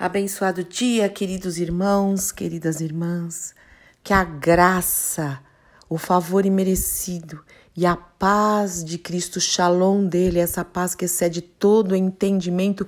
[0.00, 3.54] Abençoado dia, queridos irmãos, queridas irmãs.
[4.02, 5.38] Que a graça,
[5.90, 7.44] o favor imerecido
[7.76, 12.86] e a paz de Cristo, Shalom dele, essa paz que excede todo entendimento,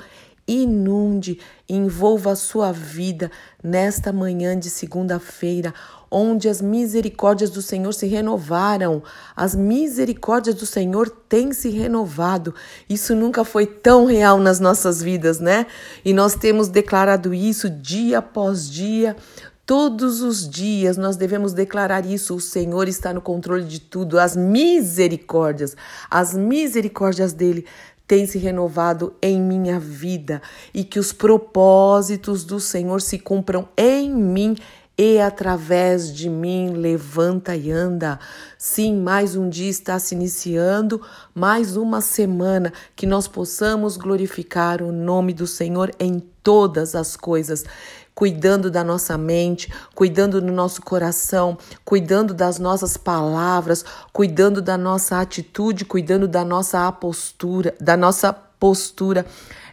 [0.48, 1.38] inunde,
[1.68, 3.30] envolva a sua vida
[3.62, 5.74] nesta manhã de segunda-feira,
[6.12, 9.02] onde as misericórdias do Senhor se renovaram.
[9.34, 12.54] As misericórdias do Senhor têm se renovado.
[12.88, 15.66] Isso nunca foi tão real nas nossas vidas, né?
[16.04, 19.16] E nós temos declarado isso dia após dia.
[19.64, 22.34] Todos os dias nós devemos declarar isso.
[22.34, 24.18] O Senhor está no controle de tudo.
[24.18, 25.74] As misericórdias,
[26.10, 27.64] as misericórdias dele
[28.06, 30.42] tem se renovado em minha vida
[30.74, 34.54] e que os propósitos do Senhor se cumpram em mim
[35.02, 38.20] e através de mim levanta e anda.
[38.56, 41.02] Sim, mais um dia está se iniciando,
[41.34, 47.64] mais uma semana que nós possamos glorificar o nome do Senhor em todas as coisas
[48.14, 55.18] cuidando da nossa mente, cuidando do nosso coração, cuidando das nossas palavras, cuidando da nossa
[55.18, 59.26] atitude, cuidando da nossa postura, da nossa postura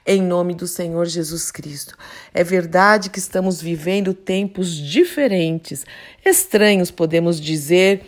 [0.09, 1.95] em nome do Senhor Jesus Cristo.
[2.33, 5.85] É verdade que estamos vivendo tempos diferentes,
[6.25, 8.01] estranhos, podemos dizer,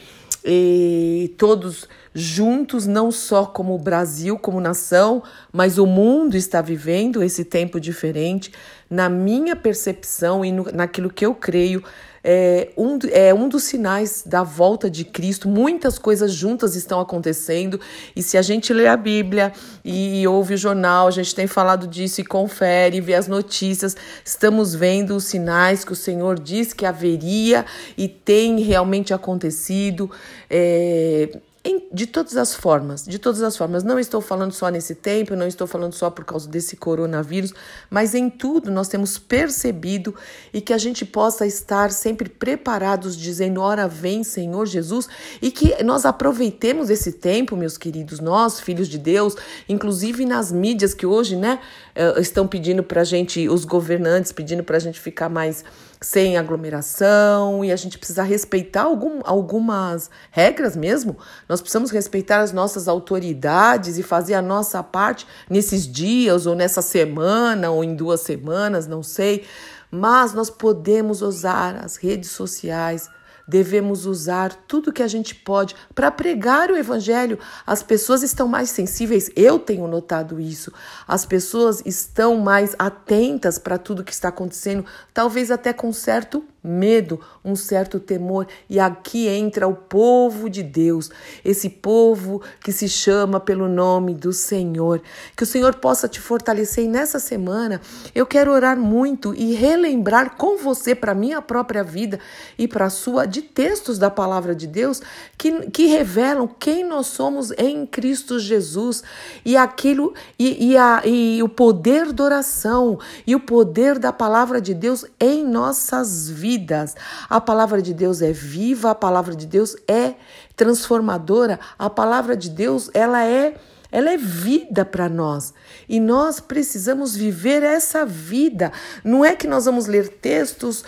[0.43, 5.21] e todos juntos, não só como o Brasil, como nação,
[5.53, 8.51] mas o mundo está vivendo esse tempo diferente.
[8.89, 11.83] Na minha percepção e no, naquilo que eu creio,
[12.23, 15.47] é um, é um dos sinais da volta de Cristo.
[15.47, 17.79] Muitas coisas juntas estão acontecendo,
[18.15, 19.51] e se a gente lê a Bíblia
[19.83, 24.75] e ouve o jornal, a gente tem falado disso e confere, vê as notícias, estamos
[24.75, 27.65] vendo os sinais que o Senhor diz que haveria
[27.97, 30.09] e tem realmente acontecido.
[30.49, 31.29] É,
[31.63, 33.83] em, de todas as formas, de todas as formas.
[33.83, 37.53] Não estou falando só nesse tempo, não estou falando só por causa desse coronavírus,
[37.89, 40.15] mas em tudo nós temos percebido
[40.51, 45.07] e que a gente possa estar sempre preparados, dizendo: Ora vem, Senhor Jesus,
[45.41, 49.35] e que nós aproveitemos esse tempo, meus queridos, nós, filhos de Deus,
[49.69, 51.59] inclusive nas mídias que hoje, né,
[51.93, 55.63] eh, estão pedindo para a gente, os governantes pedindo para a gente ficar mais
[56.03, 61.15] sem aglomeração e a gente precisa respeitar algum, algumas regras mesmo.
[61.47, 66.81] Nós precisamos respeitar as nossas autoridades e fazer a nossa parte nesses dias ou nessa
[66.81, 69.45] semana ou em duas semanas, não sei.
[69.91, 73.07] Mas nós podemos usar as redes sociais
[73.51, 77.37] devemos usar tudo que a gente pode para pregar o evangelho.
[77.67, 80.71] As pessoas estão mais sensíveis, eu tenho notado isso.
[81.05, 87.19] As pessoas estão mais atentas para tudo que está acontecendo, talvez até com certo medo,
[87.43, 88.47] um certo temor.
[88.69, 91.09] E aqui entra o povo de Deus,
[91.43, 95.01] esse povo que se chama pelo nome do Senhor.
[95.35, 96.85] Que o Senhor possa te fortalecer.
[96.85, 97.81] E nessa semana
[98.13, 102.19] eu quero orar muito e relembrar com você, para minha própria vida
[102.57, 105.01] e para a sua, de textos da palavra de Deus
[105.37, 109.03] que, que revelam quem nós somos em Cristo Jesus
[109.43, 114.61] e aquilo e, e, a, e o poder da oração e o poder da palavra
[114.61, 116.95] de Deus em nossas vidas vidas.
[117.29, 120.15] A palavra de Deus é viva, a palavra de Deus é
[120.55, 123.55] transformadora, a palavra de Deus, ela é
[123.91, 125.53] ela é vida para nós
[125.89, 128.71] e nós precisamos viver essa vida.
[129.03, 130.83] Não é que nós vamos ler textos,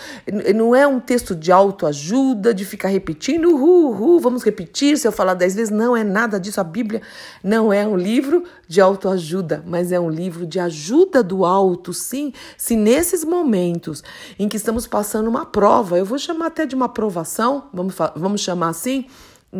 [0.54, 5.34] não é um texto de autoajuda, de ficar repetindo, uhul, vamos repetir se eu falar
[5.34, 5.70] dez vezes.
[5.70, 6.60] Não é nada disso.
[6.60, 7.02] A Bíblia
[7.42, 12.32] não é um livro de autoajuda, mas é um livro de ajuda do alto, sim.
[12.56, 14.02] Se nesses momentos
[14.38, 18.40] em que estamos passando uma prova, eu vou chamar até de uma provação, vamos, vamos
[18.40, 19.06] chamar assim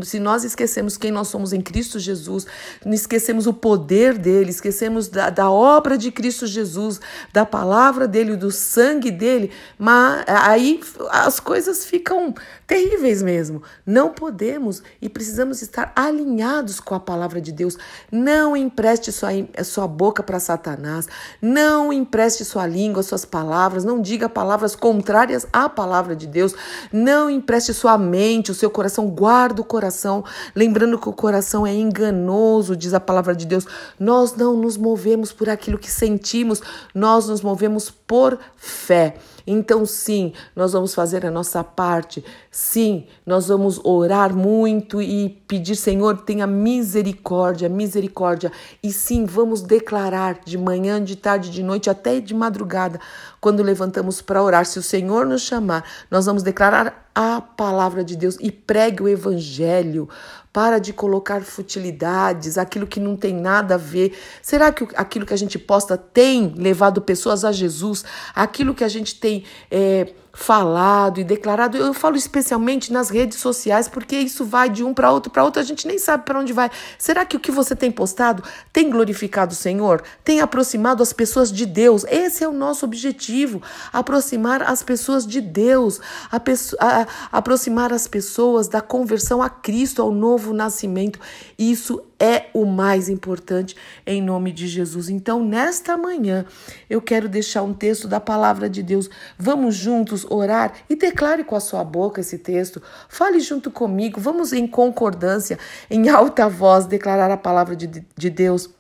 [0.03, 2.47] se nós esquecemos quem nós somos em Cristo Jesus,
[2.87, 7.01] esquecemos o poder dele, esquecemos da, da obra de Cristo Jesus,
[7.33, 12.35] da palavra dele, do sangue dele, mas aí as coisas ficam
[12.67, 13.63] terríveis mesmo.
[13.87, 17.77] Não podemos e precisamos estar alinhados com a palavra de Deus.
[18.11, 19.31] Não empreste sua,
[19.65, 21.07] sua boca para Satanás,
[21.41, 26.55] não empreste sua língua, suas palavras, não diga palavras contrárias à palavra de Deus,
[26.93, 31.67] não empreste sua mente, o seu coração, guarda o coração coração, lembrando que o coração
[31.67, 33.67] é enganoso, diz a palavra de Deus.
[34.01, 36.63] Nós não nos movemos por aquilo que sentimos,
[36.95, 39.17] nós nos movemos por fé.
[39.47, 42.25] Então, sim, nós vamos fazer a nossa parte.
[42.51, 48.51] Sim, nós vamos orar muito e pedir, Senhor, tenha misericórdia, misericórdia.
[48.83, 53.01] E sim, vamos declarar de manhã, de tarde, de noite, até de madrugada,
[53.41, 54.65] quando levantamos para orar.
[54.65, 59.09] Se o Senhor nos chamar, nós vamos declarar a palavra de Deus e pregue o
[59.09, 60.09] evangelho
[60.55, 64.17] Para de colocar futilidades, aquilo que não tem nada a ver.
[64.41, 68.05] Será que aquilo que a gente posta tem levado pessoas a Jesus?
[68.33, 69.43] Aquilo que a gente tem.
[69.69, 71.79] É, falado e declarado.
[71.79, 75.61] Eu falo especialmente nas redes sociais, porque isso vai de um para outro, para outro,
[75.61, 76.71] a gente nem sabe para onde vai.
[76.99, 78.43] Será que o que você tem postado
[78.73, 80.03] tem glorificado o Senhor?
[80.25, 82.05] Tem aproximado as pessoas de Deus?
[82.05, 86.01] Esse é o nosso objetivo: aproximar as pessoas de Deus,
[86.31, 91.21] a, a, aproximar as pessoas da conversão a Cristo, ao novo nascimento.
[91.57, 93.77] Isso é o mais importante
[94.07, 95.09] em nome de Jesus.
[95.09, 96.45] Então, nesta manhã,
[96.89, 99.11] eu quero deixar um texto da palavra de Deus.
[99.39, 102.83] Vamos juntos orar e declare com a sua boca esse texto.
[103.09, 105.59] Fale junto comigo, vamos em concordância,
[105.91, 107.87] em alta voz, declarar a palavra de,
[108.17, 108.71] de Deus.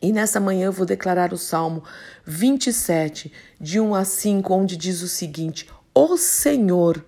[0.00, 1.84] E nessa manhã eu vou declarar o Salmo
[2.26, 7.04] 27, de 1 a 5, onde diz o seguinte: O Senhor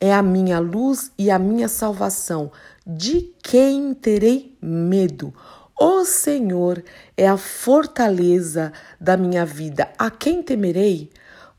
[0.00, 2.50] é a minha luz e a minha salvação.
[2.92, 5.32] De quem terei medo?
[5.78, 6.82] O Senhor
[7.16, 9.88] é a fortaleza da minha vida.
[9.96, 11.08] A quem temerei?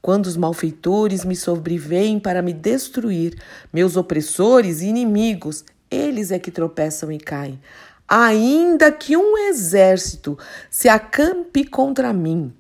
[0.01, 3.42] Quando os malfeitores me sobrevêm para me destruir,
[3.72, 7.62] meus opressores e inimigos, eles é que tropeçam e caem.
[8.06, 10.38] Ainda que um exército
[10.69, 12.54] se acampe contra mim,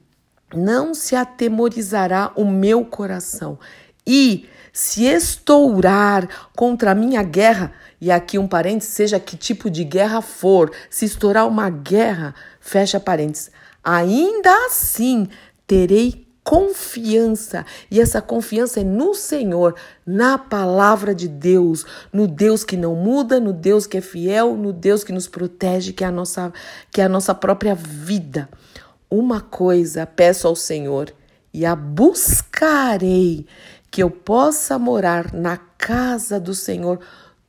[0.55, 3.59] não se atemorizará o meu coração.
[4.07, 9.83] E se estourar contra a minha guerra, e aqui um parênteses, seja que tipo de
[9.83, 13.51] guerra for, se estourar uma guerra, fecha parênteses,
[13.83, 15.29] ainda assim
[15.67, 22.75] terei confiança, e essa confiança é no Senhor, na palavra de Deus, no Deus que
[22.75, 26.11] não muda, no Deus que é fiel, no Deus que nos protege, que é a
[26.11, 26.51] nossa,
[26.91, 28.49] que é a nossa própria vida.
[29.07, 31.13] Uma coisa peço ao Senhor,
[31.53, 33.45] e a buscarei,
[33.91, 36.99] que eu possa morar na casa do Senhor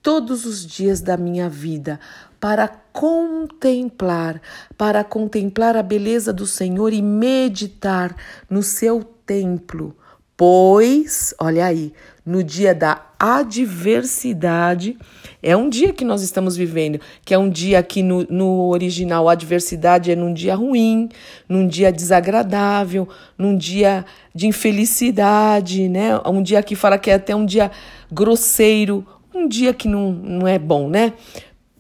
[0.03, 2.01] todos os dias da minha vida,
[2.41, 4.43] para contemplar,
[4.77, 8.15] para contemplar a beleza do Senhor e meditar
[8.51, 9.97] no seu templo.
[10.37, 11.93] Pois, olha aí,
[12.27, 14.99] no dia da adversidade,
[15.41, 19.29] é um dia que nós estamos vivendo, que é um dia que no, no original
[19.29, 21.09] adversidade é num dia ruim,
[21.49, 23.09] num dia desagradável,
[23.39, 24.05] num dia
[24.35, 26.19] de infelicidade, né?
[26.27, 27.71] Um dia que fala que é até um dia
[28.11, 31.15] grosseiro, um dia que não, não é bom, né?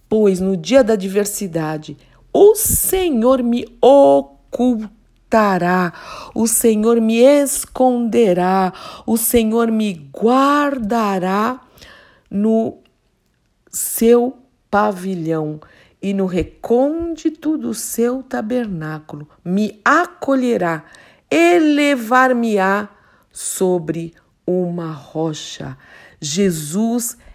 [0.09, 1.97] Pois no dia da adversidade,
[2.33, 4.73] o Senhor me ocultará,
[6.35, 8.73] o Senhor me esconderá,
[9.07, 11.61] o Senhor me guardará
[12.31, 12.79] no
[13.71, 14.39] seu
[14.71, 15.61] pavilhão
[16.01, 20.85] e no recôndito do seu tabernáculo, me acolherá,
[21.31, 22.89] elevar-me-á
[23.31, 24.13] sobre
[24.47, 25.79] uma rocha.
[26.21, 27.32] Jesus é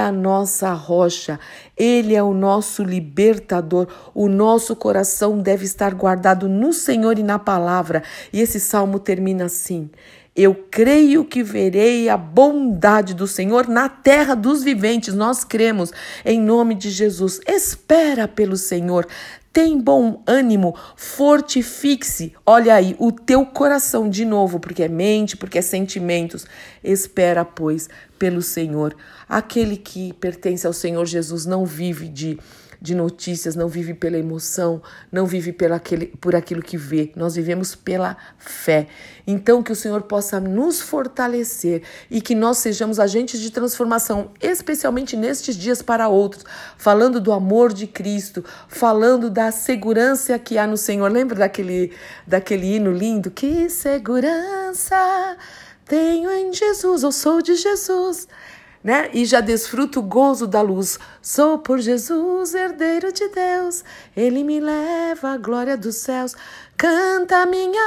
[0.00, 1.38] a nossa rocha,
[1.76, 3.86] Ele é o nosso libertador.
[4.12, 8.02] O nosso coração deve estar guardado no Senhor e na palavra.
[8.32, 9.88] E esse salmo termina assim:
[10.34, 15.14] Eu creio que verei a bondade do Senhor na terra dos viventes.
[15.14, 15.92] Nós cremos
[16.24, 17.40] em nome de Jesus.
[17.46, 19.06] Espera pelo Senhor.
[19.52, 22.32] Tem bom ânimo, fortifique-se.
[22.46, 26.46] Olha aí, o teu coração de novo, porque é mente, porque é sentimentos.
[26.84, 28.94] Espera, pois, pelo Senhor.
[29.28, 32.38] Aquele que pertence ao Senhor Jesus não vive de
[32.80, 34.82] de notícias, não vive pela emoção,
[35.12, 37.12] não vive pela aquele, por aquilo que vê.
[37.14, 38.86] Nós vivemos pela fé.
[39.26, 45.16] Então, que o Senhor possa nos fortalecer e que nós sejamos agentes de transformação, especialmente
[45.16, 46.44] nestes dias para outros,
[46.78, 51.10] falando do amor de Cristo, falando da segurança que há no Senhor.
[51.10, 51.92] Lembra daquele,
[52.26, 53.30] daquele hino lindo?
[53.30, 55.36] Que segurança
[55.84, 58.26] tenho em Jesus, eu sou de Jesus
[58.82, 59.10] né?
[59.12, 60.98] E já desfruto o gozo da luz.
[61.20, 63.84] Sou por Jesus, herdeiro de Deus.
[64.16, 66.34] Ele me leva à glória dos céus.
[66.76, 67.82] Canta minha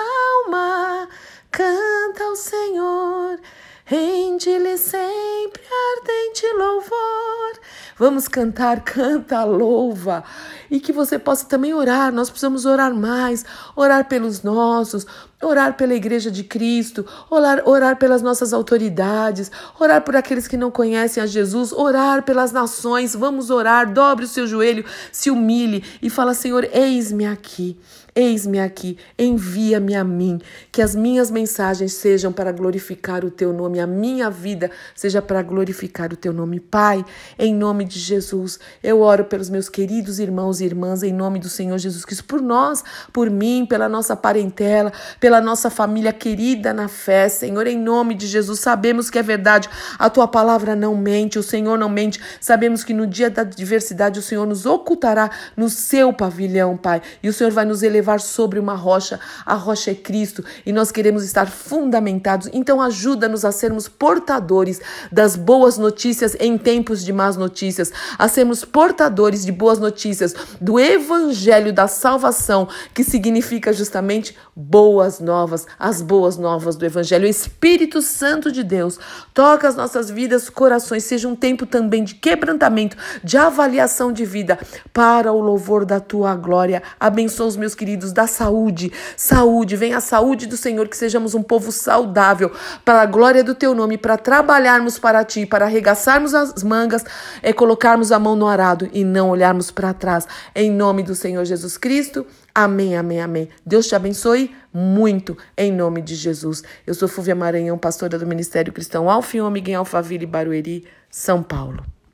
[0.46, 1.10] alma,
[1.52, 3.40] canta ao Senhor.
[3.86, 5.62] Rende-lhe sempre
[5.98, 7.60] ardente louvor.
[7.98, 10.24] Vamos cantar, canta, louva.
[10.72, 12.12] E que você possa também orar.
[12.12, 15.06] Nós precisamos orar mais, orar pelos nossos,
[15.42, 20.72] orar pela Igreja de Cristo, orar, orar pelas nossas autoridades, orar por aqueles que não
[20.72, 23.14] conhecem a Jesus, orar pelas nações.
[23.14, 27.78] Vamos orar, dobre o seu joelho, se humilhe e fala: Senhor, eis-me aqui.
[28.16, 30.40] Eis-me aqui, envia-me a mim,
[30.72, 35.42] que as minhas mensagens sejam para glorificar o teu nome, a minha vida seja para
[35.42, 36.60] glorificar o teu nome.
[36.60, 37.04] Pai,
[37.40, 41.50] em nome de Jesus, eu oro pelos meus queridos irmãos e irmãs, em nome do
[41.50, 46.88] Senhor Jesus Cristo, por nós, por mim, pela nossa parentela, pela nossa família querida na
[46.88, 48.60] fé, Senhor, em nome de Jesus.
[48.60, 49.68] Sabemos que é verdade,
[49.98, 52.22] a tua palavra não mente, o Senhor não mente.
[52.40, 57.28] Sabemos que no dia da adversidade o Senhor nos ocultará no seu pavilhão, Pai, e
[57.28, 59.18] o Senhor vai nos elevar levar sobre uma rocha.
[59.46, 62.50] A rocha é Cristo e nós queremos estar fundamentados.
[62.52, 68.66] Então ajuda-nos a sermos portadores das boas notícias em tempos de más notícias, a sermos
[68.66, 76.38] portadores de boas notícias do evangelho da salvação, que significa justamente boas novas, as boas
[76.38, 77.26] novas do evangelho.
[77.26, 79.00] O Espírito Santo de Deus
[79.34, 84.60] toca as nossas vidas, corações, seja um tempo também de quebrantamento, de avaliação de vida
[84.92, 86.84] para o louvor da tua glória.
[87.00, 88.92] Abençoa os meus queridos queridos, da saúde.
[89.16, 92.52] Saúde, vem a saúde do Senhor, que sejamos um povo saudável,
[92.84, 97.06] para a glória do teu nome, para trabalharmos para ti, para arregaçarmos as mangas,
[97.42, 100.28] é colocarmos a mão no arado e não olharmos para trás.
[100.56, 102.26] Em nome do Senhor Jesus Cristo.
[102.54, 103.50] Amém, amém, amém.
[103.66, 106.64] Deus te abençoe muito, em nome de Jesus.
[106.86, 111.44] Eu sou Fúvia Maranhão, pastora do Ministério Cristão Alfa e Ômega em Alphaville, Barueri, São
[111.44, 111.84] Paulo.